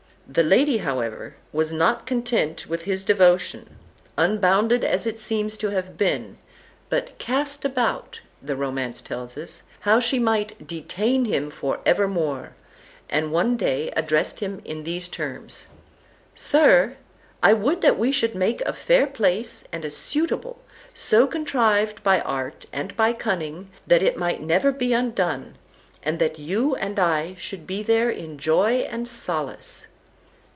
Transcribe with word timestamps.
The 0.27 0.43
lady, 0.43 0.77
however, 0.77 1.35
was 1.51 1.73
not 1.73 2.05
content 2.05 2.65
with 2.65 2.83
his 2.83 3.03
devotion, 3.03 3.75
unbounded 4.17 4.81
as 4.81 5.05
it 5.05 5.19
seems 5.19 5.57
to 5.57 5.71
have 5.71 5.97
been, 5.97 6.37
but 6.87 7.17
"cast 7.17 7.65
about," 7.65 8.21
the 8.41 8.55
Romance 8.55 9.01
tells 9.01 9.35
us, 9.37 9.63
how 9.81 9.99
she 9.99 10.19
might 10.19 10.65
"detain 10.65 11.25
him 11.25 11.49
for 11.49 11.81
evermore," 11.85 12.55
and 13.09 13.33
one 13.33 13.57
day 13.57 13.91
addressed 13.91 14.39
him 14.39 14.61
in 14.63 14.85
these 14.85 15.09
terms: 15.09 15.65
"Sir, 16.33 16.95
I 17.43 17.51
would 17.51 17.81
that 17.81 17.99
we 17.99 18.13
should 18.13 18.33
make 18.33 18.61
a 18.61 18.71
fair 18.71 19.07
place 19.07 19.65
and 19.73 19.83
a 19.83 19.91
suitable, 19.91 20.61
so 20.93 21.27
contrived 21.27 22.01
by 22.03 22.21
art 22.21 22.65
and 22.71 22.95
by 22.95 23.11
cunning 23.11 23.69
that 23.85 24.01
it 24.01 24.15
might 24.17 24.41
never 24.41 24.71
be 24.71 24.93
undone, 24.93 25.57
and 26.03 26.19
that 26.19 26.39
you 26.39 26.73
and 26.77 26.99
I 26.99 27.35
should 27.37 27.67
be 27.67 27.83
there 27.83 28.09
in 28.09 28.37
joy 28.37 28.87
and 28.89 29.09
solace." 29.09 29.87